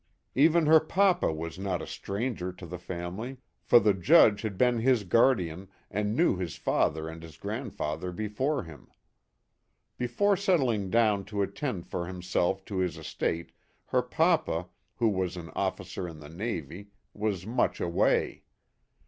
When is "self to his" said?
12.23-12.97